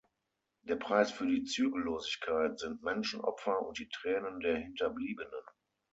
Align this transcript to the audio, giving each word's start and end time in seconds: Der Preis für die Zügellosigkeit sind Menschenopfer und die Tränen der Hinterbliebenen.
Der 0.63 0.77
Preis 0.77 1.11
für 1.11 1.27
die 1.27 1.43
Zügellosigkeit 1.43 2.57
sind 2.57 2.81
Menschenopfer 2.81 3.61
und 3.61 3.77
die 3.77 3.87
Tränen 3.87 4.39
der 4.39 4.57
Hinterbliebenen. 4.57 5.43